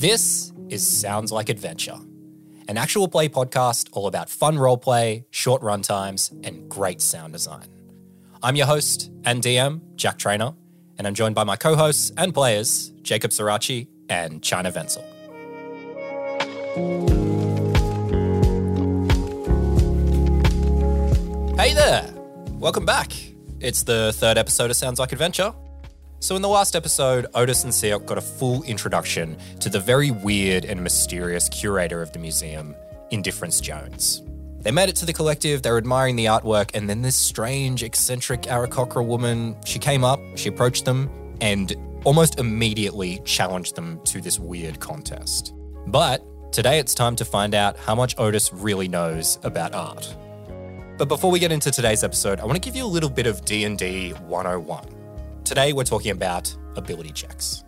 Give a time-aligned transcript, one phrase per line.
[0.00, 1.98] This is Sounds Like Adventure,
[2.68, 7.66] an actual play podcast all about fun roleplay, short runtimes, and great sound design.
[8.42, 10.54] I'm your host and DM, Jack Trainer,
[10.96, 15.02] and I'm joined by my co hosts and players, Jacob Sirachi and China Wenzel.
[21.58, 22.10] Hey there!
[22.52, 23.12] Welcome back.
[23.60, 25.52] It's the third episode of Sounds Like Adventure.
[26.22, 30.10] So, in the last episode, Odis and Sioc got a full introduction to the very
[30.10, 32.76] weird and mysterious curator of the museum,
[33.10, 34.20] Indifference Jones.
[34.60, 37.82] They made it to the collective, they were admiring the artwork, and then this strange,
[37.82, 41.08] eccentric Aarakocra woman, she came up, she approached them,
[41.40, 45.54] and almost immediately challenged them to this weird contest.
[45.86, 50.14] But today it's time to find out how much Odis really knows about art.
[50.98, 53.26] But before we get into today's episode, I want to give you a little bit
[53.26, 54.99] of D&D 101.
[55.50, 57.64] Today we're talking about ability checks.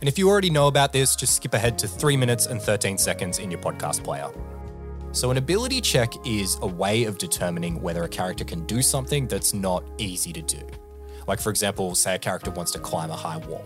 [0.00, 2.98] And if you already know about this, just skip ahead to 3 minutes and 13
[2.98, 4.30] seconds in your podcast player.
[5.12, 9.26] So, an ability check is a way of determining whether a character can do something
[9.26, 10.60] that's not easy to do.
[11.26, 13.64] Like, for example, say a character wants to climb a high wall.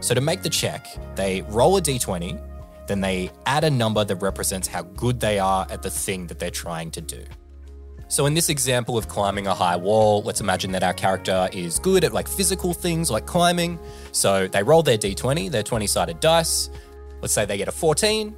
[0.00, 2.40] So, to make the check, they roll a d20,
[2.86, 6.38] then they add a number that represents how good they are at the thing that
[6.38, 7.22] they're trying to do.
[8.08, 11.78] So, in this example of climbing a high wall, let's imagine that our character is
[11.78, 13.78] good at like physical things like climbing.
[14.12, 16.70] So, they roll their d20, their 20 sided dice.
[17.22, 18.36] Let's say they get a 14,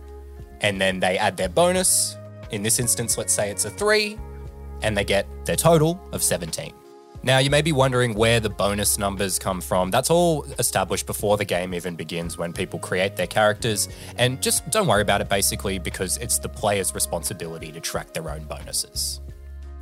[0.61, 2.17] and then they add their bonus.
[2.51, 4.17] In this instance, let's say it's a 3,
[4.83, 6.73] and they get their total of 17.
[7.27, 9.91] Now, you may be wondering where the bonus numbers come from.
[9.91, 13.89] That's all established before the game even begins when people create their characters.
[14.17, 18.31] And just don't worry about it basically because it's the player's responsibility to track their
[18.31, 19.21] own bonuses.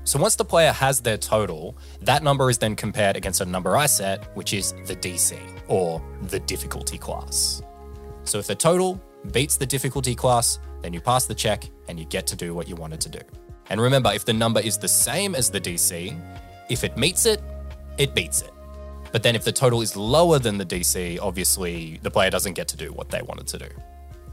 [0.04, 3.76] So once the player has their total, that number is then compared against a number
[3.76, 7.62] I set, which is the DC, or the difficulty class.
[8.24, 9.00] So if the total
[9.32, 12.68] beats the difficulty class, then you pass the check and you get to do what
[12.68, 13.20] you wanted to do.
[13.70, 16.14] And remember, if the number is the same as the DC,
[16.68, 17.40] if it meets it,
[17.96, 18.52] it beats it.
[19.10, 22.68] But then if the total is lower than the DC, obviously the player doesn't get
[22.68, 23.68] to do what they wanted to do.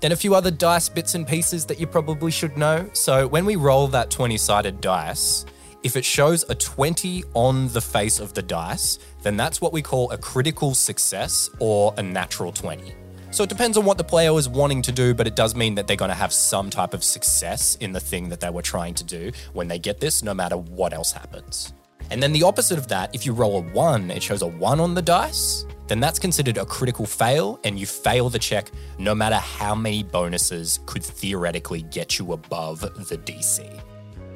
[0.02, 2.90] Then a few other dice bits and pieces that you probably should know.
[2.94, 5.46] So when we roll that 20 sided dice,
[5.84, 9.82] if it shows a 20 on the face of the dice, then that's what we
[9.82, 12.94] call a critical success or a natural 20.
[13.32, 15.74] So it depends on what the player is wanting to do, but it does mean
[15.76, 18.62] that they're going to have some type of success in the thing that they were
[18.62, 21.74] trying to do when they get this, no matter what else happens.
[22.12, 24.82] And then the opposite of that, if you roll a one, it shows a one
[24.82, 28.70] on the dice, then that's considered a critical fail, and you fail the check
[29.00, 33.82] no matter how many bonuses could theoretically get you above the DC.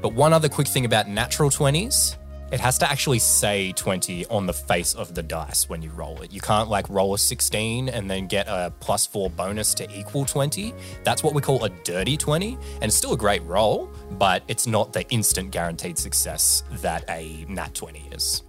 [0.06, 2.18] But one other quick thing about natural 20s
[2.52, 6.22] it has to actually say 20 on the face of the dice when you roll
[6.22, 6.32] it.
[6.32, 10.24] You can't like roll a 16 and then get a plus four bonus to equal
[10.24, 10.76] 20.
[11.04, 12.54] That's what we call a dirty 20.
[12.54, 17.44] And it's still a great roll, but it's not the instant guaranteed success that a
[17.50, 18.44] nat 20 is.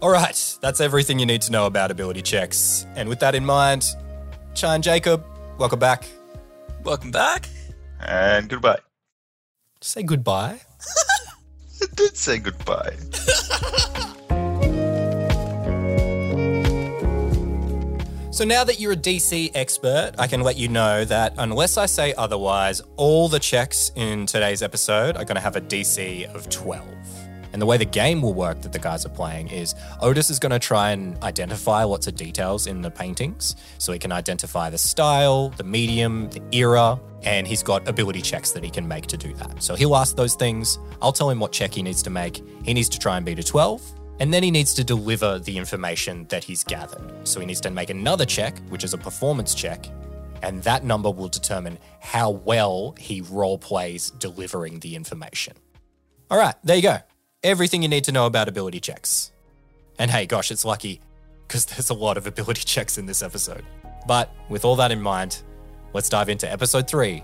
[0.00, 2.86] All right, that's everything you need to know about ability checks.
[2.96, 3.84] And with that in mind,
[4.54, 5.26] Chan Jacob,
[5.58, 6.06] welcome back.
[6.84, 7.50] Welcome back.
[8.00, 8.78] And goodbye.
[9.84, 10.60] Say goodbye.
[11.82, 12.96] I did say goodbye.
[18.30, 21.86] So now that you're a DC expert, I can let you know that unless I
[21.86, 26.50] say otherwise, all the checks in today's episode are going to have a DC of
[26.50, 26.84] 12.
[27.54, 30.40] And the way the game will work that the guys are playing is Otis is
[30.40, 33.54] going to try and identify lots of details in the paintings.
[33.78, 38.50] So he can identify the style, the medium, the era, and he's got ability checks
[38.50, 39.62] that he can make to do that.
[39.62, 40.80] So he'll ask those things.
[41.00, 42.42] I'll tell him what check he needs to make.
[42.64, 43.80] He needs to try and beat a 12.
[44.18, 47.28] And then he needs to deliver the information that he's gathered.
[47.28, 49.86] So he needs to make another check, which is a performance check.
[50.42, 55.54] And that number will determine how well he role plays delivering the information.
[56.32, 56.98] All right, there you go.
[57.44, 59.30] Everything you need to know about ability checks.
[59.98, 61.02] And hey, gosh, it's lucky
[61.46, 63.62] because there's a lot of ability checks in this episode.
[64.06, 65.42] But with all that in mind,
[65.92, 67.22] let's dive into episode three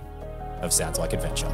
[0.60, 1.48] of Sounds Like Adventure.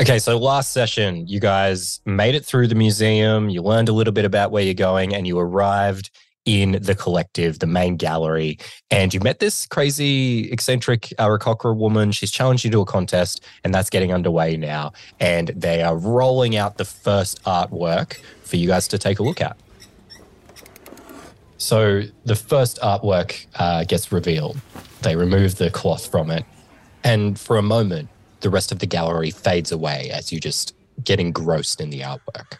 [0.00, 4.14] Okay, so last session, you guys made it through the museum, you learned a little
[4.14, 6.10] bit about where you're going, and you arrived
[6.46, 8.56] in the collective, the main gallery,
[8.90, 12.12] and you met this crazy, eccentric Aarakocra woman.
[12.12, 14.94] She's challenged you to a contest, and that's getting underway now.
[15.20, 19.42] And they are rolling out the first artwork for you guys to take a look
[19.42, 19.58] at.
[21.58, 24.62] So the first artwork uh, gets revealed.
[25.02, 26.46] They remove the cloth from it,
[27.04, 28.08] And for a moment,
[28.40, 32.58] the rest of the gallery fades away as you just get engrossed in the artwork.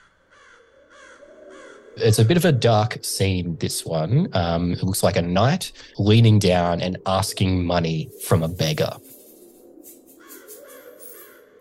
[1.96, 4.28] It's a bit of a dark scene, this one.
[4.32, 8.92] Um, it looks like a knight leaning down and asking money from a beggar.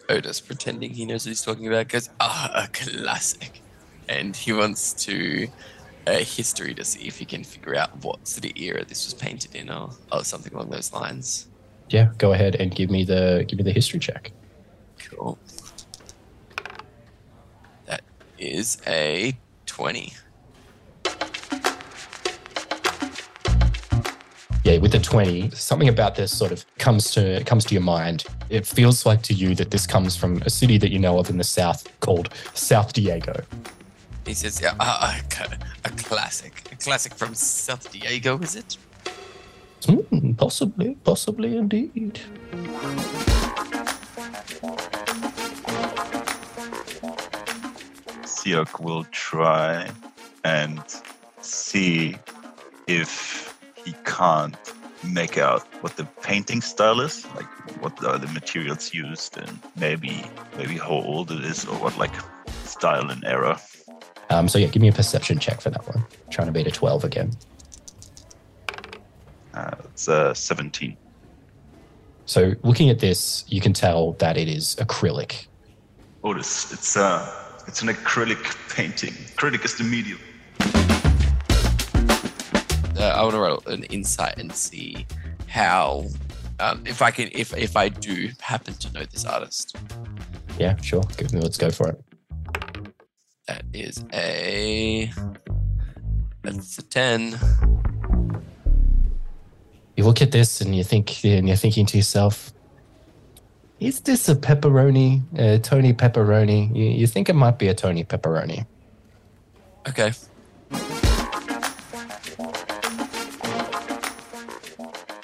[0.07, 3.62] Odis, pretending he knows what he's talking about, goes, Ah, a classic.
[4.07, 5.48] And he wants to
[6.07, 9.56] uh, history to see if he can figure out what of era this was painted
[9.56, 11.49] in or, or something along those lines.
[11.90, 14.32] Yeah, go ahead and give me the give me the history check.
[15.00, 15.38] Cool.
[17.86, 18.02] That
[18.38, 20.14] is a 20.
[24.70, 28.26] yeah, with the 20, something about this sort of comes to comes to your mind.
[28.50, 31.30] It feels like to you that this comes from a city that you know of
[31.30, 33.42] in the south called South Diego.
[34.28, 36.54] He says, yeah, uh, a, a classic.
[36.72, 38.78] A classic from South Diego, is it?
[39.86, 42.20] Hmm, possibly, possibly indeed.
[48.24, 49.90] Sioc will try
[50.44, 50.81] and
[51.42, 52.16] see
[52.88, 53.56] if
[53.86, 54.56] he can't
[55.04, 57.48] make out what the painting style is, like
[57.81, 60.24] what are the materials used and maybe
[60.58, 62.14] maybe how old it is or what like
[62.66, 63.60] style and era.
[64.30, 66.06] Um, so yeah, give me a perception check for that one.
[66.30, 67.31] Trying to beat a 12 again.
[70.00, 70.96] It's uh, 17.
[72.25, 75.48] So looking at this, you can tell that it is acrylic.
[76.24, 77.30] Oh, this it's uh
[77.68, 78.40] it's an acrylic
[78.74, 79.12] painting.
[79.36, 80.19] Acrylic is the medium.
[82.98, 85.06] Uh, I want to roll an insight and see
[85.48, 86.06] how,
[86.62, 89.75] um, if I can, if if I do happen to know this artist.
[90.57, 91.04] Yeah, sure.
[91.18, 92.02] Give me, let's go for it.
[93.48, 95.12] That is a.
[96.42, 97.38] That's a 10.
[100.00, 102.54] You look at this and you think, and you're thinking to yourself,
[103.81, 106.74] is this a pepperoni, uh, Tony Pepperoni?
[106.74, 108.66] You, you think it might be a Tony Pepperoni.
[109.90, 110.13] Okay.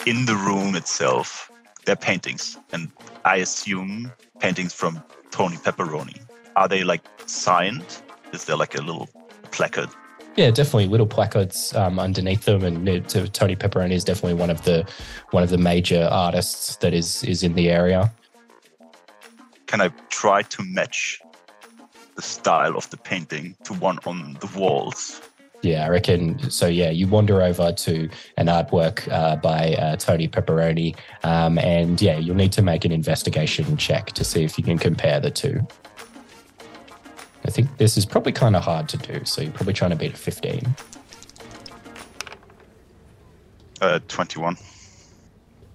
[0.05, 1.49] In the room itself,
[1.85, 2.91] there are paintings, and
[3.23, 5.01] I assume paintings from
[5.31, 6.19] Tony Pepperoni.
[6.57, 7.85] Are they like signed?
[8.33, 9.07] Is there like a little
[9.51, 9.87] placard?
[10.35, 12.85] Yeah, definitely little placards um, underneath them, and
[13.33, 14.85] Tony Pepperoni is definitely one of the
[15.31, 18.11] one of the major artists that is is in the area.
[19.67, 21.21] Can I try to match
[22.15, 25.21] the style of the painting to one on the walls?
[25.61, 26.51] Yeah, I reckon.
[26.51, 32.01] So yeah, you wander over to an artwork uh, by uh, Tony Pepperoni, um, and
[32.01, 35.31] yeah, you'll need to make an investigation check to see if you can compare the
[35.31, 35.65] two.
[37.45, 39.95] I think this is probably kind of hard to do, so you're probably trying to
[39.95, 40.75] beat a 15.
[43.81, 44.57] Uh, 21.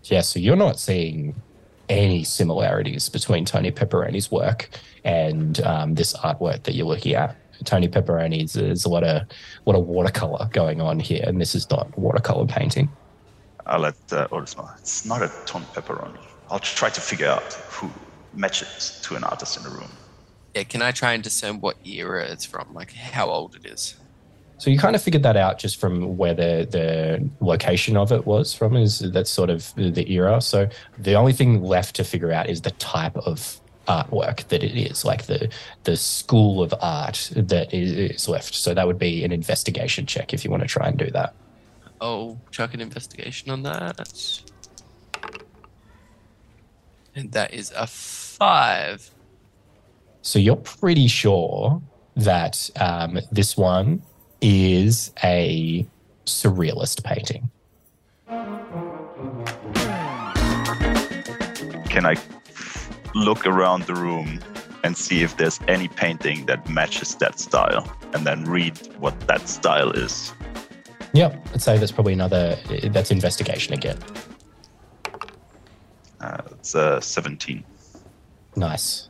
[0.05, 1.41] Yeah, so you're not seeing
[1.89, 4.69] any similarities between Tony Pepperoni's work
[5.05, 7.37] and um, this artwork that you're looking at.
[7.65, 9.29] Tony Pepperoni's there's a lot of
[9.67, 12.91] lot of watercolor going on here, and this is not watercolor painting.
[13.67, 14.69] I'll let uh, Odis know.
[14.79, 16.19] It's not a Tony Pepperoni.
[16.49, 17.91] I'll try to figure out who
[18.33, 19.91] matches to an artist in the room.
[20.55, 22.75] Yeah, can I try and discern what era it's from?
[22.75, 23.97] Like how old it is?
[24.59, 28.27] So you kind of figured that out just from where the the location of it
[28.27, 28.77] was from.
[28.77, 30.41] Is that's sort of the era.
[30.41, 34.77] So the only thing left to figure out is the type of artwork that it
[34.77, 35.49] is, like the
[35.85, 38.55] the school of art that is, is left.
[38.55, 41.33] So that would be an investigation check if you want to try and do that.
[42.01, 44.43] Oh, chuck an investigation on that.
[47.15, 49.11] And that is a five.
[50.23, 51.81] So you're pretty sure
[52.17, 54.03] that um, this one
[54.41, 55.87] is a
[56.27, 57.51] surrealist painting.
[61.89, 62.17] Can I
[63.15, 64.41] look around the room
[64.85, 69.49] and see if there's any painting that matches that style and then read what that
[69.49, 70.33] style is?
[71.13, 72.57] Yep, I'd say that's probably another.
[72.85, 73.99] That's investigation again.
[76.21, 77.65] Uh, it's uh, 17.
[78.57, 79.10] Nice.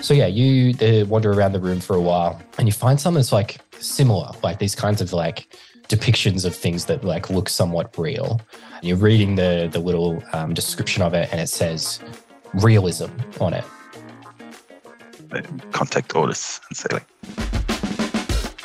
[0.00, 3.18] So yeah, you uh, wander around the room for a while, and you find something
[3.18, 5.56] that's like similar, like these kinds of like
[5.88, 8.40] depictions of things that like look somewhat real.
[8.82, 12.00] You're reading the the little um, description of it, and it says
[12.54, 13.10] realism
[13.40, 13.64] on it.
[15.32, 15.40] I
[15.72, 17.06] contact Odis and say like,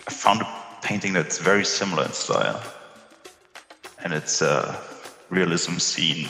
[0.08, 0.48] I found a
[0.84, 2.62] painting that's very similar in style,
[4.04, 4.80] and it's a
[5.30, 6.28] realism scene.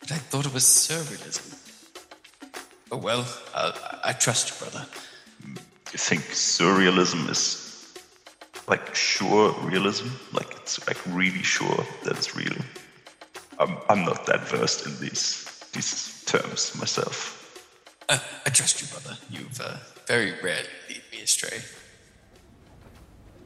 [0.00, 1.61] But I thought it was surrealism.
[2.92, 4.86] Oh well, I, I trust you, brother.
[5.92, 7.94] You think surrealism is
[8.68, 12.54] like sure realism, like it's like really sure that it's real.
[13.58, 17.58] I'm, I'm not that versed in these these terms myself.
[18.10, 19.16] Uh, I trust you, brother.
[19.30, 21.62] You've uh, very rarely lead me astray.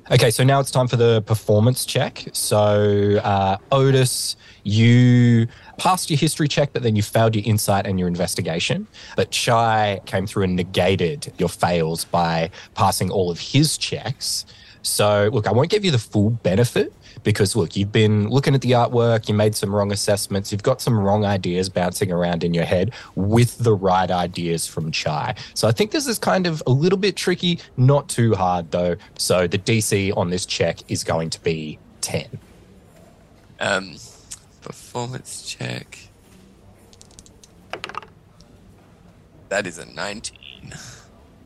[0.09, 2.29] Okay, so now it's time for the performance check.
[2.33, 5.49] So, uh, Odis, you
[5.79, 8.87] passed your history check, but then you failed your insight and your investigation.
[9.17, 14.47] But Chai came through and negated your fails by passing all of his checks.
[14.83, 16.93] So, look, I won't give you the full benefit
[17.23, 20.81] because, look, you've been looking at the artwork, you made some wrong assessments, you've got
[20.81, 25.35] some wrong ideas bouncing around in your head with the right ideas from Chai.
[25.55, 28.97] So, I think this is kind of a little bit tricky, not too hard though.
[29.19, 32.27] So, the DC on this check is going to be 10.
[33.61, 33.97] Um,
[34.63, 35.99] performance check.
[39.49, 40.75] That is a 19.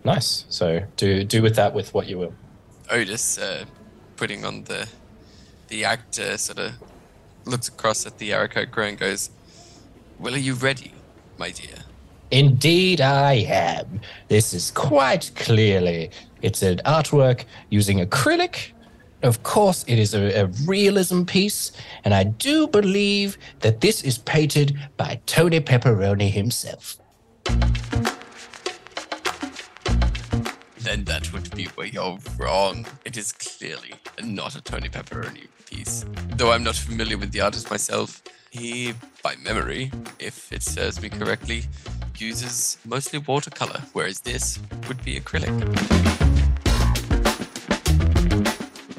[0.05, 0.47] Nice.
[0.49, 2.35] So, do do with that with what you will.
[2.89, 3.67] Odis, uh,
[4.17, 4.89] putting on the
[5.71, 6.73] the actor, sort of
[7.47, 9.31] looks across at the Aarakocra and goes,
[10.19, 10.93] "Well, are you ready,
[11.39, 11.79] my dear?"
[12.31, 14.01] Indeed, I am.
[14.29, 16.11] This is quite clearly
[16.43, 18.73] it's an artwork using acrylic.
[19.23, 21.73] Of course, it is a, a realism piece,
[22.05, 26.99] and I do believe that this is painted by Tony Pepperoni himself.
[30.91, 32.85] Then that would be where you're wrong.
[33.05, 33.95] It is clearly
[34.25, 36.05] not a Tony Pepperoni piece.
[36.35, 38.21] Though I'm not familiar with the artist myself,
[38.51, 41.67] he, by memory, if it serves me correctly,
[42.19, 45.57] uses mostly watercolor, whereas this would be acrylic.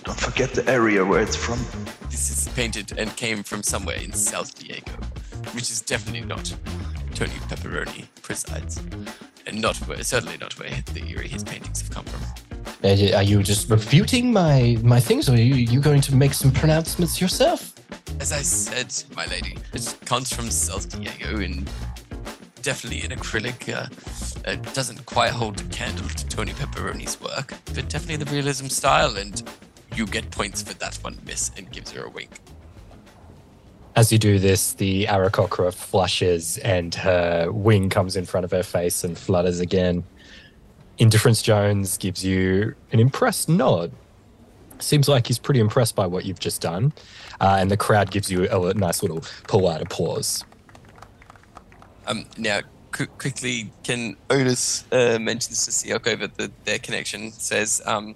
[0.06, 1.60] Don't forget the area where it's from.
[2.10, 4.94] This is painted and came from somewhere in South Diego,
[5.52, 6.56] which is definitely not
[7.16, 8.80] Tony Pepperoni presides,
[9.52, 12.22] and not where, certainly not where the area his paintings have come from.
[12.84, 16.52] Are you just refuting my, my things, or are you, you going to make some
[16.52, 17.74] pronouncements yourself?
[18.20, 21.70] As I said, my lady, it comes from South Diego and
[22.62, 23.72] definitely in acrylic.
[23.72, 23.88] Uh,
[24.50, 29.18] it doesn't quite hold a candle to Tony Pepperoni's work, but definitely the realism style,
[29.18, 29.44] and
[29.96, 32.32] you get points for that one, miss, and gives her a wink.
[33.96, 38.64] As you do this, the Aarakocra flushes and her wing comes in front of her
[38.64, 40.04] face and flutters again.
[40.98, 43.92] Indifference Jones gives you an impressed nod.
[44.80, 46.94] Seems like he's pretty impressed by what you've just done.
[47.42, 50.46] Uh, and the crowd gives you a nice little polite applause.
[52.08, 57.32] Um, now, qu- quickly, can Odis uh, mentions to Sioc over the, their connection?
[57.32, 58.16] Says, um,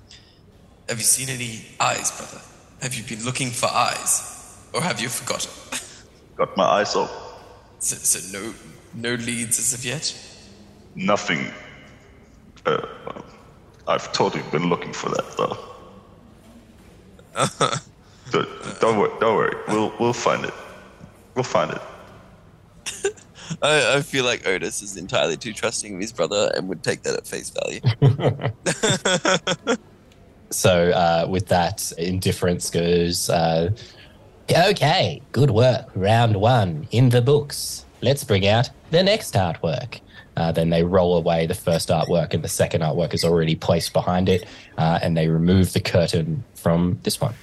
[0.89, 2.41] "Have you seen any eyes, brother?
[2.82, 4.35] Have you been looking for eyes,
[4.75, 5.51] or have you forgotten?"
[6.38, 7.15] Got my eyes open.
[7.79, 8.53] so, so no,
[8.94, 10.13] no leads as of yet.
[10.96, 11.51] Nothing.
[12.65, 12.86] Uh,
[13.88, 15.58] I've totally been looking for that though.
[18.32, 18.44] So,
[18.82, 19.12] don't worry.
[19.20, 19.55] Don't worry.
[19.67, 20.53] We'll we'll find it.
[21.36, 23.13] We'll find it.
[23.62, 27.03] I, I feel like Odis is entirely too trusting of his brother and would take
[27.03, 27.82] that at face value.
[30.51, 33.72] So, uh, with that, indifference goes, uh,
[34.52, 35.90] okay, good work.
[35.96, 37.86] Round one in the books.
[38.02, 40.02] Let's bring out the next artwork.
[40.38, 43.94] Uh, then they roll away the first artwork, and the second artwork is already placed
[43.94, 44.46] behind it,
[44.78, 47.34] uh, and they remove the curtain from this one.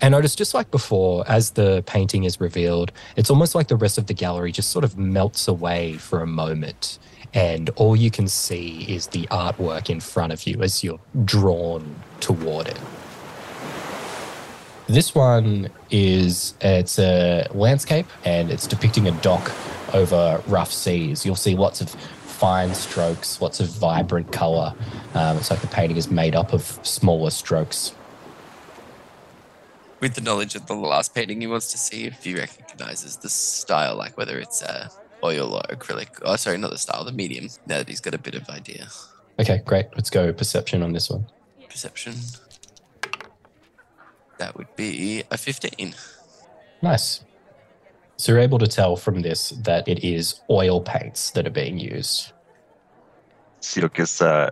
[0.00, 3.98] And notice, just like before, as the painting is revealed, it's almost like the rest
[3.98, 6.98] of the gallery just sort of melts away for a moment.
[7.34, 11.94] And all you can see is the artwork in front of you as you're drawn
[12.20, 12.78] toward it.
[14.92, 19.50] This one is it's a landscape and it's depicting a dock
[19.94, 21.24] over rough seas.
[21.24, 24.74] You'll see lots of fine strokes, lots of vibrant color.
[25.14, 27.94] Um, it's like the painting is made up of smaller strokes.
[30.00, 33.30] With the knowledge of the last painting, he wants to see if he recognizes the
[33.30, 34.90] style, like whether it's uh,
[35.24, 36.08] oil or acrylic.
[36.20, 37.48] Oh, sorry, not the style, the medium.
[37.66, 38.88] Now that he's got a bit of idea.
[39.40, 39.86] Okay, great.
[39.94, 41.24] Let's go perception on this one.
[41.70, 42.12] Perception.
[44.42, 45.94] That would be a 15.
[46.82, 47.24] Nice.
[48.16, 51.78] So you're able to tell from this that it is oil paints that are being
[51.78, 52.32] used.
[53.60, 54.50] Sioc is uh,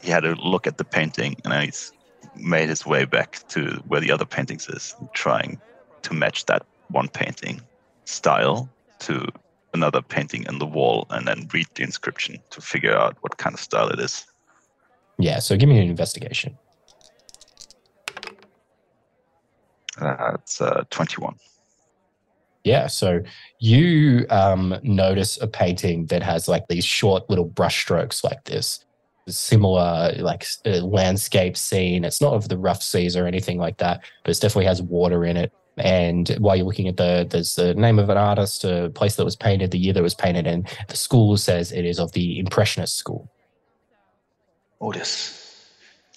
[0.00, 1.92] he had a look at the painting and then he's
[2.36, 5.60] made his way back to where the other paintings is, trying
[6.02, 7.60] to match that one painting
[8.04, 8.70] style
[9.00, 9.26] to
[9.74, 13.54] another painting in the wall and then read the inscription to figure out what kind
[13.54, 14.26] of style it is.
[15.18, 16.56] Yeah, so give me an investigation.
[20.00, 21.34] Uh, it's uh, 21.
[22.64, 23.22] Yeah, so
[23.60, 28.84] you um, notice a painting that has like these short little brush strokes like this.
[29.28, 32.04] Similar like uh, landscape scene.
[32.04, 35.24] It's not of the rough seas or anything like that, but it definitely has water
[35.24, 35.52] in it.
[35.76, 39.24] And while you're looking at the, there's the name of an artist, a place that
[39.24, 42.12] was painted, the year that it was painted, and the school says it is of
[42.12, 43.30] the Impressionist school.
[44.80, 45.68] Odis,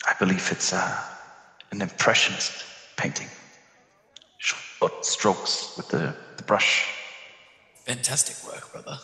[0.07, 1.03] I believe it's uh,
[1.71, 2.65] an impressionist
[2.97, 3.27] painting.
[4.81, 6.91] Short strokes with the, the brush.
[7.85, 8.97] Fantastic work, brother.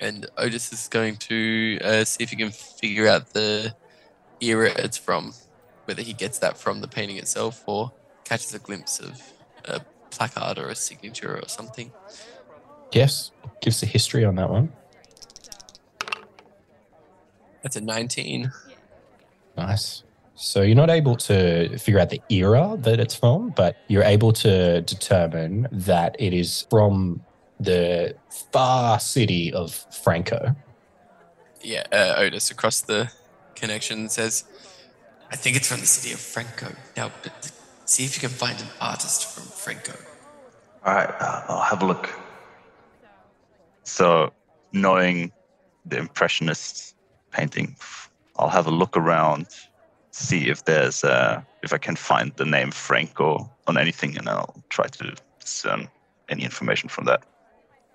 [0.00, 3.74] And Odis is going to uh, see if he can figure out the
[4.40, 5.34] era it's from,
[5.84, 7.92] whether he gets that from the painting itself or
[8.24, 9.20] catches a glimpse of
[9.66, 11.92] a placard or a signature or something.
[12.90, 14.72] Yes, gives the history on that one.
[17.62, 18.50] That's a 19.
[19.58, 20.04] Nice.
[20.42, 24.32] So you're not able to figure out the era that it's from, but you're able
[24.32, 27.22] to determine that it is from
[27.60, 28.16] the
[28.50, 29.72] far city of
[30.02, 30.56] Franco.
[31.60, 33.08] Yeah, uh, Odis across the
[33.54, 34.42] connection says,
[35.30, 36.74] I think it's from the city of Franco.
[36.96, 37.52] Now, but
[37.84, 39.92] see if you can find an artist from Franco.
[40.84, 42.10] All right, uh, I'll have a look.
[43.84, 44.32] So,
[44.72, 45.30] knowing
[45.86, 46.96] the Impressionist
[47.30, 47.76] painting,
[48.36, 49.46] I'll have a look around,
[50.12, 54.62] see if there's uh, if I can find the name Franco on anything, and I'll
[54.68, 55.88] try to discern
[56.28, 57.24] any information from that.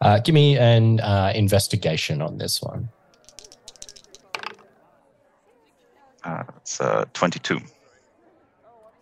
[0.02, 2.90] Uh, give me an uh, investigation on this one.
[6.24, 7.60] Uh, it's uh, 22.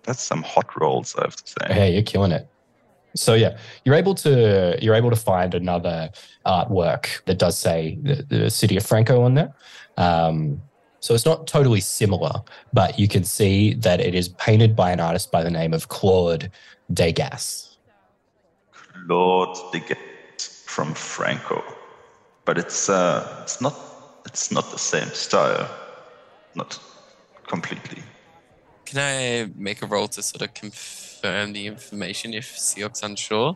[0.03, 1.74] That's some hot rolls, I have to say.
[1.74, 2.48] Hey, you're killing it.
[3.15, 6.12] So yeah, you're able to you're able to find another
[6.45, 9.53] artwork that does say the, the city of Franco on there.
[9.98, 10.62] Um,
[11.05, 12.41] so it's not totally similar,
[12.74, 15.88] but you can see that it is painted by an artist by the name of
[15.88, 16.50] Claude
[16.91, 17.77] Degas.
[19.05, 21.63] Claude Degas from Franco,
[22.43, 23.75] but it's uh, it's not
[24.25, 25.69] it's not the same style,
[26.55, 26.79] not
[27.45, 28.01] completely.
[28.85, 33.55] Can I make a roll to sort of confirm the information if Sioc's unsure?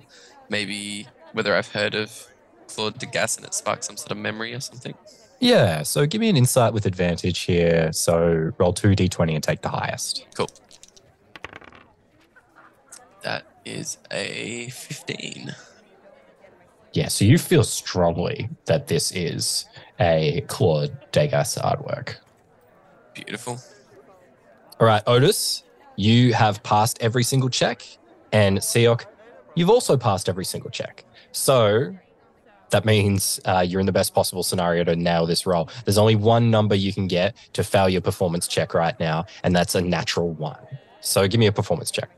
[0.49, 2.27] Maybe whether I've heard of
[2.67, 4.93] Claude Degas and it sparks some sort of memory or something?
[5.39, 7.93] Yeah, so give me an insight with advantage here.
[7.93, 10.25] So roll 2d20 and take the highest.
[10.35, 10.49] Cool.
[13.23, 15.55] That is a 15.
[16.91, 19.65] Yeah, so you feel strongly that this is
[19.99, 22.15] a Claude Degas artwork.
[23.13, 23.59] Beautiful.
[24.79, 25.63] All right, Odis,
[25.97, 27.85] you have passed every single check,
[28.31, 29.05] and Sioc,
[29.55, 31.03] you've also passed every single check.
[31.31, 31.95] So
[32.69, 35.69] that means uh, you're in the best possible scenario to nail this roll.
[35.85, 39.55] There's only one number you can get to fail your performance check right now, and
[39.55, 40.59] that's a natural one.
[41.01, 42.09] So give me a performance check.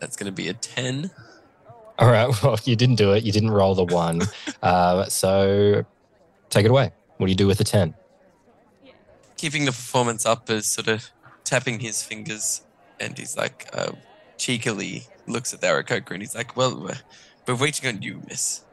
[0.00, 1.10] That's going to be a 10.
[1.98, 3.24] All right, well, you didn't do it.
[3.24, 4.22] You didn't roll the one.
[4.62, 5.84] uh, so
[6.50, 6.92] take it away.
[7.16, 7.94] What do you do with the 10?
[9.36, 11.10] Keeping the performance up is sort of
[11.44, 12.62] tapping his fingers,
[13.00, 13.92] and he's like, uh,
[14.36, 16.98] cheekily looks at Aarakocra and he's like, Well, we're,
[17.46, 18.64] we're waiting on you, miss.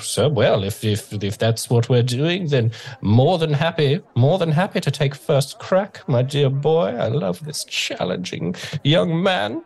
[0.00, 4.50] So well, if if if that's what we're doing, then more than happy, more than
[4.50, 6.96] happy to take first crack, my dear boy.
[6.96, 9.62] I love this challenging young man.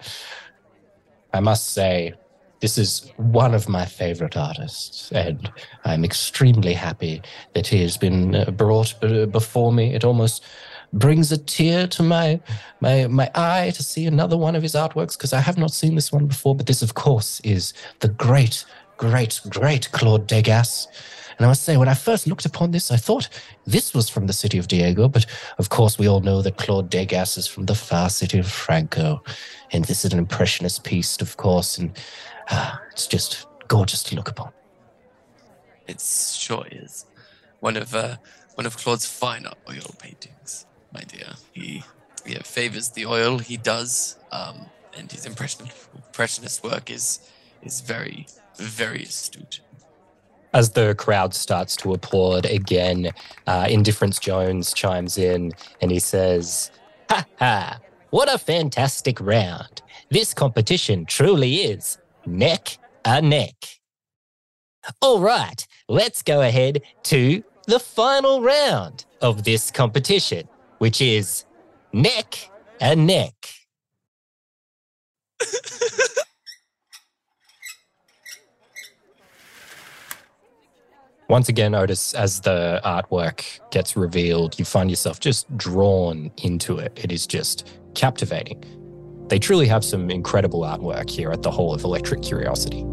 [1.32, 2.14] I must say,
[2.60, 5.50] this is one of my favorite artists, and
[5.84, 7.22] I'm extremely happy
[7.54, 9.94] that he has been uh, brought uh, before me.
[9.94, 10.44] It almost
[10.92, 12.40] brings a tear to my
[12.80, 15.94] my my eye to see another one of his artworks because I have not seen
[15.94, 16.54] this one before.
[16.54, 18.64] But this, of course, is the great
[19.02, 20.86] great, great Claude Degas.
[21.36, 23.28] And I must say, when I first looked upon this, I thought
[23.66, 25.26] this was from the city of Diego, but
[25.58, 29.20] of course, we all know that Claude Degas is from the far city of Franco.
[29.72, 31.98] And this is an impressionist piece, of course, and
[32.48, 34.52] uh, it's just gorgeous to look upon.
[35.88, 37.06] It sure is.
[37.58, 38.16] One of uh,
[38.54, 41.34] one of Claude's fine oil paintings, my dear.
[41.52, 41.84] He
[42.26, 47.30] yeah, favors the oil he does, um, and his impressionist, impressionist work is
[47.62, 48.26] is very
[48.56, 49.60] very astute.
[50.54, 53.10] As the crowd starts to applaud again,
[53.46, 56.70] uh, Indifference Jones chimes in and he says,
[57.08, 57.78] Ha ha,
[58.10, 59.80] what a fantastic round.
[60.10, 63.54] This competition truly is neck a neck.
[65.00, 70.48] All right, let's go ahead to the final round of this competition,
[70.82, 71.44] which is
[71.92, 73.54] Nick and Nick.
[81.28, 86.98] Once again, Odis, as the artwork gets revealed, you find yourself just drawn into it.
[87.00, 88.64] It is just captivating.
[89.28, 92.84] They truly have some incredible artwork here at the Hall of Electric Curiosity.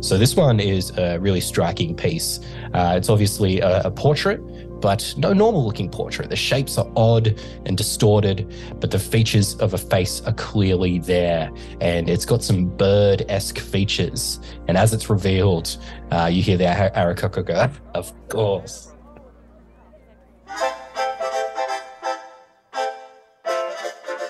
[0.00, 2.40] So this one is a really striking piece.
[2.72, 4.40] Uh, it's obviously a, a portrait,
[4.80, 6.30] but no normal looking portrait.
[6.30, 11.50] The shapes are odd and distorted, but the features of a face are clearly there.
[11.82, 14.40] And it's got some bird esque features.
[14.68, 15.76] And as it's revealed,
[16.10, 18.92] uh, you hear the Aarakocra go, Of course.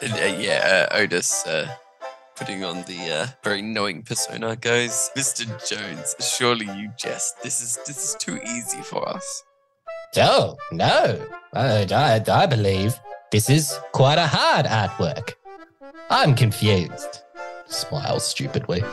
[0.02, 1.72] Uh, yeah, uh, Odis uh,
[2.40, 5.44] putting on the uh, very knowing persona goes, Mr.
[5.68, 7.42] Jones, surely you jest.
[7.42, 9.44] This is this is too easy for us.
[10.16, 11.22] Oh, no.
[11.53, 12.98] I, I, I believe
[13.31, 15.35] this is quite a hard artwork.
[16.09, 17.20] I'm confused.
[17.66, 18.79] Smiles stupidly.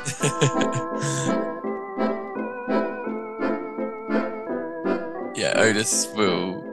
[5.35, 6.67] yeah, Odis will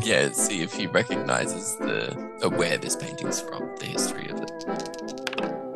[0.00, 4.43] yeah, see if he recognizes the uh, where this painting's from, the history of it.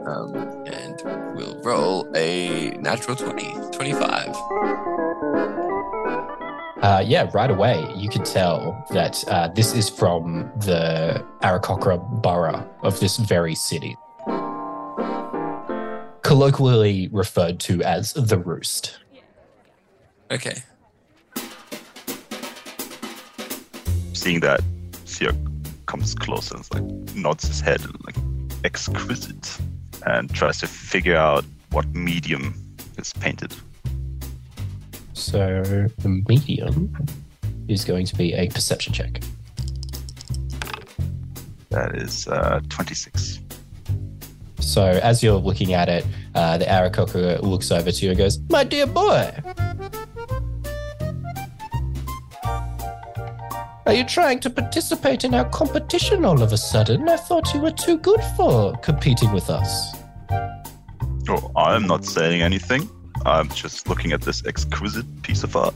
[0.09, 0.35] Um,
[0.66, 1.03] and
[1.37, 4.29] we'll roll a natural 20, 25.
[6.81, 12.66] Uh, yeah, right away, you can tell that uh, this is from the Aarakocra borough
[12.83, 13.97] of this very city.
[16.23, 18.99] Colloquially referred to as the Roost.
[20.31, 20.62] Okay.
[24.14, 24.62] Seeing that,
[25.05, 25.37] Sioc
[25.85, 28.16] comes closer and like nods his head and like
[28.64, 29.59] exquisite
[30.06, 32.54] and tries to figure out what medium
[32.96, 33.54] is painted.
[35.12, 35.62] So
[35.98, 36.94] the medium
[37.68, 39.20] is going to be a perception check.
[41.70, 43.40] That is uh, 26.
[44.61, 48.38] So as you're looking at it, uh, the Aarakocra looks over to you and goes,
[48.48, 49.34] My dear boy,
[53.88, 57.09] Are you trying to participate in our competition all of a sudden?
[57.09, 59.96] I thought you were too good for competing with us.
[61.27, 62.87] Oh, I'm not saying anything.
[63.24, 65.74] I'm just looking at this exquisite piece of art.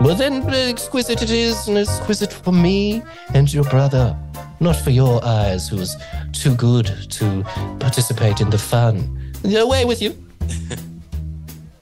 [0.00, 3.02] Well, then, exquisite it is, and exquisite for me
[3.34, 4.16] and your brother.
[4.60, 5.96] Not for your eyes, who was
[6.30, 7.42] too good to
[7.80, 9.34] participate in the fun.
[9.44, 10.14] Away with you.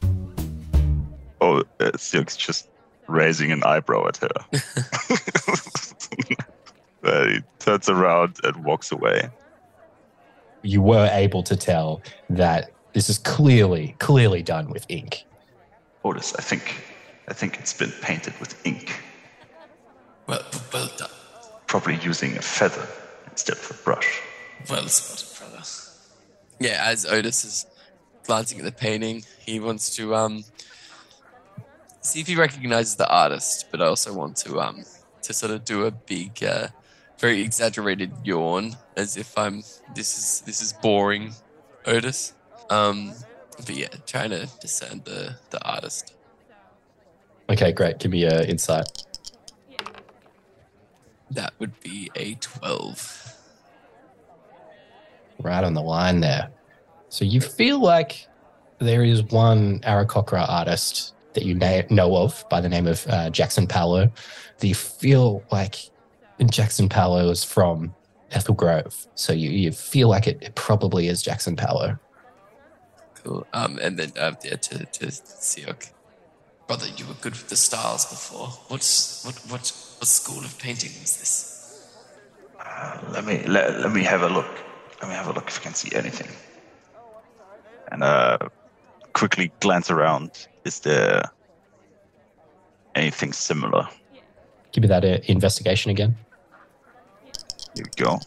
[1.42, 2.70] oh, uh, Silk's just
[3.06, 4.28] raising an eyebrow at her.
[7.26, 9.28] he turns around and walks away.
[10.62, 15.24] You were able to tell that this is clearly, clearly done with ink.
[16.04, 16.82] Odis, I think,
[17.28, 19.00] I think it's been painted with ink.
[20.26, 21.10] Well, well done.
[21.66, 22.86] Probably using a feather
[23.30, 24.20] instead of a brush.
[24.70, 25.64] Well spotted, brother.
[26.60, 27.66] Yeah, as Odis is
[28.24, 30.44] glancing at the painting, he wants to um
[32.04, 34.84] see if he recognizes the artist, but I also want to um
[35.22, 36.68] to sort of do a big, uh,
[37.18, 39.62] very exaggerated yawn, as if I'm
[39.94, 41.34] this is this is boring,
[41.86, 42.34] Odis.
[42.70, 43.14] Um,
[43.56, 46.14] but yeah, trying to discern the the artist.
[47.48, 47.98] Okay, great.
[47.98, 49.04] Give me a insight.
[51.30, 53.20] That would be a twelve.
[55.42, 56.50] Right on the line there.
[57.08, 58.28] So you feel like
[58.78, 63.66] there is one Aarakocra artist that you know of by the name of uh, Jackson
[63.66, 64.10] Paolo,
[64.58, 65.76] that you feel like
[66.50, 67.94] Jackson Paolo is from
[68.32, 69.06] Ethel Grove.
[69.14, 71.98] So you, you feel like it, it probably is Jackson Paolo.
[73.22, 73.46] Cool.
[73.52, 75.90] Um, and then uh, yeah, to to Sioc,
[76.66, 78.48] brother, you were good with the styles before.
[78.68, 81.90] What's what what what school of painting was this?
[82.60, 84.60] Uh, let me let, let me have a look.
[85.00, 86.28] Let me have a look if I can see anything.
[87.90, 88.38] And uh,
[89.12, 91.30] quickly glance around is there
[92.94, 93.88] anything similar?
[94.72, 96.16] Give me that uh, investigation again.
[97.74, 98.20] Here we go.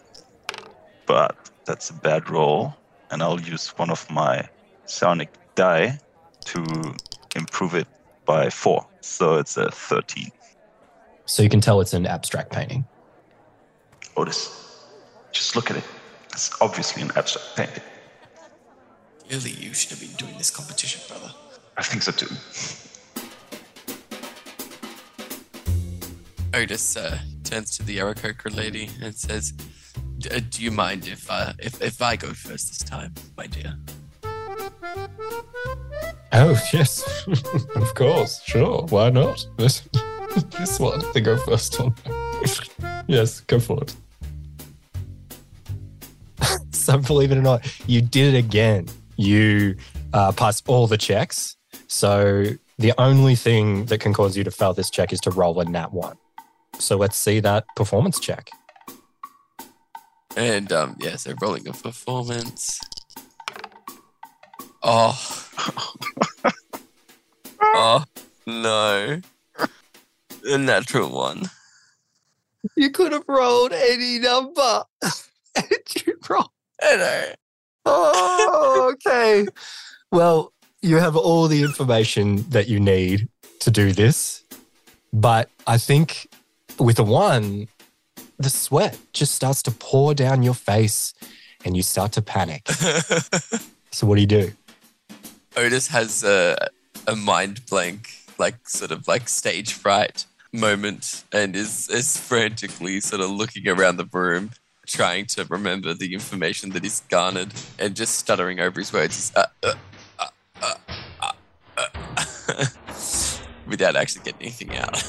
[1.06, 2.74] But that's a bad roll,
[3.12, 4.48] and I'll use one of my
[4.86, 6.00] sonic die
[6.46, 6.96] to
[7.36, 7.88] improve it
[8.26, 8.86] by four.
[9.02, 10.32] So it's a 13.
[11.26, 12.86] So you can tell it's an abstract painting.
[14.16, 14.84] Odis,
[15.32, 15.84] just look at it.
[16.32, 17.84] It's obviously an abstract painting.
[19.28, 21.34] Clearly, you should have been doing this competition, brother.
[21.78, 22.26] I think so too.
[26.52, 29.54] Odis uh, turns to the Aarakocra lady and says,
[30.32, 33.76] uh, "Do you mind if uh, if if I go first this time, my dear?"
[36.34, 37.28] Oh yes,
[37.76, 38.88] of course, sure.
[38.90, 39.46] Why not?
[39.58, 39.88] This
[40.58, 41.94] this one, to go first on.
[43.08, 43.96] yes, go for it.
[46.72, 48.88] so believe it or not, you did it again.
[49.18, 49.76] You
[50.14, 51.57] uh, passed all the checks
[51.88, 52.46] so
[52.78, 55.66] the only thing that can cause you to fail this check is to roll a
[55.66, 56.18] nat one.
[56.80, 58.50] So let's see that performance check.
[60.36, 62.80] And um, yeah, so rolling a performance.
[64.84, 65.50] Oh,
[67.62, 68.04] oh
[68.46, 69.22] no.
[70.46, 71.50] A natural one.
[72.76, 74.84] You could have rolled any number.
[75.56, 76.52] and you rolled.
[76.82, 77.34] I know.
[77.86, 79.48] Oh, okay.
[80.12, 80.54] well,
[80.88, 83.28] you have all the information that you need
[83.60, 84.44] to do this.
[85.12, 86.28] But I think
[86.80, 87.68] with a one,
[88.38, 91.14] the sweat just starts to pour down your face
[91.66, 92.68] and you start to panic.
[93.92, 94.52] so, what do you do?
[95.56, 96.70] Odis has a,
[97.08, 103.22] a mind blank, like sort of like stage fright moment and is, is frantically sort
[103.22, 104.52] of looking around the room,
[104.86, 109.32] trying to remember the information that he's garnered and just stuttering over his words.
[109.36, 109.74] Uh, uh,
[113.68, 115.04] without actually getting anything out.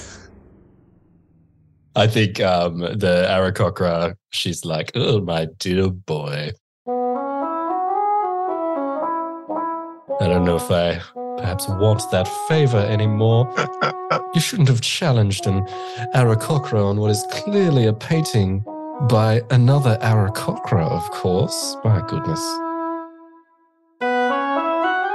[1.96, 6.52] I think um, the Aarakocra, she's like, oh, my dear boy.
[10.20, 11.00] I don't know if I
[11.38, 13.52] perhaps want that favor anymore.
[14.34, 15.66] you shouldn't have challenged an
[16.14, 18.64] Aarakocra on what is clearly a painting
[19.08, 21.76] by another Aarakocra, of course.
[21.84, 22.67] My goodness.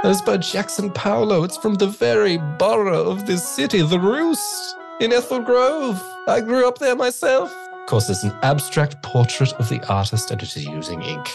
[0.04, 1.44] That's by Jackson Paolo.
[1.44, 5.98] It's from the very borough of this city, the Roost, in Ethel Grove.
[6.28, 7.50] I grew up there myself.
[7.72, 11.26] Of course, it's an abstract portrait of the artist and it is using ink.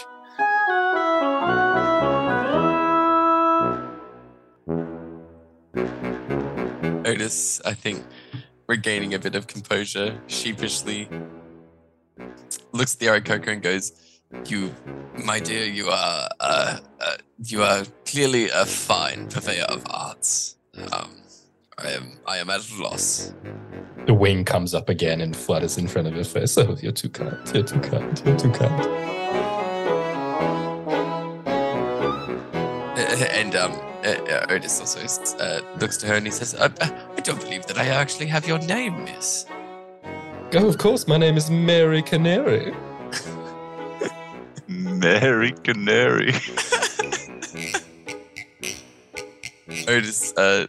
[7.04, 8.04] Odis, I think,
[8.68, 11.08] regaining a bit of composure, sheepishly
[12.70, 13.90] looks at the Aarakocra and goes,
[14.46, 14.72] "You,
[15.24, 20.56] my dear, you are, uh, uh, you are clearly a fine purveyor of arts.
[20.92, 21.10] Um,
[21.78, 23.32] I am, I am at a loss."
[24.06, 26.56] The wing comes up again and flutters in front of her face.
[26.58, 27.36] Oh, you're too kind.
[27.54, 28.22] You're too kind.
[28.24, 29.10] You're too kind.
[33.30, 33.72] and um,
[34.04, 35.00] uh, uh, Odis also
[35.38, 38.46] uh, looks to her and he says, I, I don't believe that I actually have
[38.46, 39.46] your name, miss.
[40.52, 41.06] Oh, of course.
[41.06, 42.74] My name is Mary Canary.
[44.68, 46.32] Mary Canary.
[49.90, 50.66] Odis uh,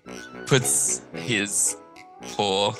[0.47, 1.77] puts his
[2.33, 2.73] paw.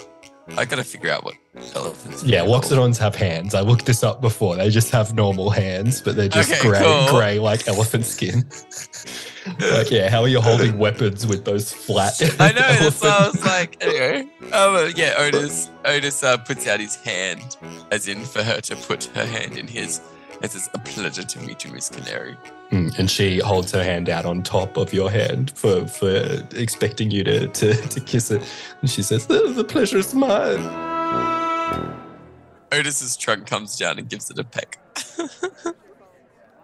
[0.58, 1.36] I gotta figure out what
[1.76, 2.24] elephants.
[2.24, 3.54] Yeah, Loxodons have hands.
[3.56, 4.56] I looked this up before.
[4.58, 7.08] They just have normal hands, but they're just Okay, grey, cool.
[7.10, 8.44] grey like elephant skin.
[9.72, 12.20] like, yeah, how are you holding weapons with those flat?
[12.40, 12.62] I know.
[12.62, 14.28] That's why I elephant- was like, anyway.
[14.52, 15.70] Uh, yeah, Odis.
[15.84, 17.56] Odis uh, puts out his hand,
[17.92, 20.02] as in for her to put her hand in his.
[20.44, 22.36] It says, "A pleasure to meet you, Miss Canary."
[22.72, 27.12] Mm, and she holds her hand out on top of your hand for, for expecting
[27.12, 28.42] you to, to, to kiss it.
[28.80, 30.60] And she says, the, the pleasure is mine.
[32.72, 34.80] Odis's trunk comes down and gives it a peck.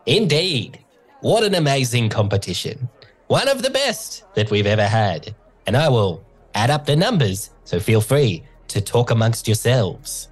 [0.05, 0.79] Indeed.
[1.19, 2.87] What an amazing competition.
[3.27, 5.35] One of the best that we've ever had.
[5.65, 6.23] And I will
[6.55, 10.29] add up the numbers, so feel free to talk amongst yourselves.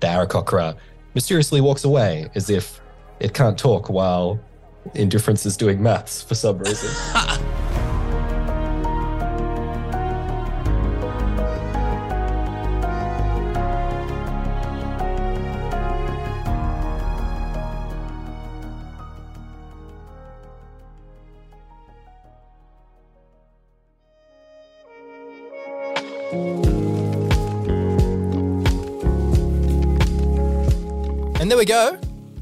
[0.00, 0.76] The Aarakocra
[1.16, 2.78] mysteriously walks away as if
[3.20, 4.38] it can't talk while
[4.94, 6.90] Indifference is doing maths for some reason.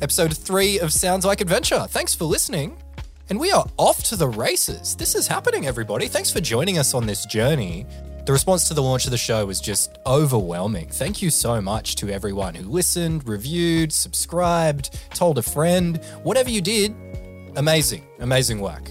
[0.05, 1.87] Episode three of Sounds Like Adventure.
[1.89, 2.77] Thanks for listening.
[3.31, 4.95] And we are off to the races.
[4.95, 6.09] This is happening, everybody.
[6.09, 7.87] Thanks for joining us on this journey.
[8.27, 10.91] The response to the launch of the show was just overwhelming.
[10.91, 16.61] Thank you so much to everyone who listened, reviewed, subscribed, told a friend, whatever you
[16.61, 16.95] did.
[17.57, 18.91] Amazing, amazing work.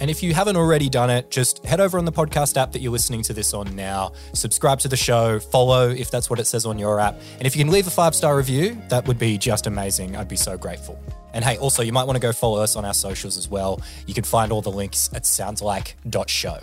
[0.00, 2.80] And if you haven't already done it, just head over on the podcast app that
[2.80, 6.46] you're listening to this on now, subscribe to the show, follow if that's what it
[6.46, 7.20] says on your app.
[7.36, 10.16] And if you can leave a five star review, that would be just amazing.
[10.16, 10.98] I'd be so grateful.
[11.34, 13.80] And hey, also, you might want to go follow us on our socials as well.
[14.06, 16.58] You can find all the links at soundslike.show.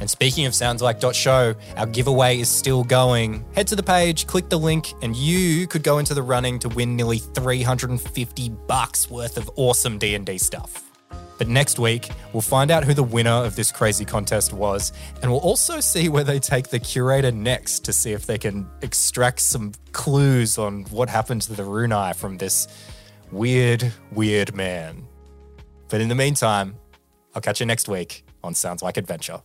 [0.00, 3.44] And speaking of Sounds Like Show, our giveaway is still going.
[3.54, 6.68] Head to the page, click the link, and you could go into the running to
[6.68, 10.91] win nearly 350 bucks worth of awesome D&D stuff.
[11.38, 15.30] But next week, we'll find out who the winner of this crazy contest was, and
[15.30, 19.40] we'll also see where they take the curator next to see if they can extract
[19.40, 22.68] some clues on what happened to the Runai from this
[23.32, 25.06] weird, weird man.
[25.88, 26.76] But in the meantime,
[27.34, 29.42] I'll catch you next week on Sounds Like Adventure.